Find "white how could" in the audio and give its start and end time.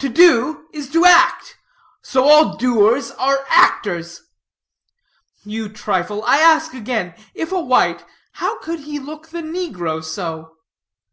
7.60-8.80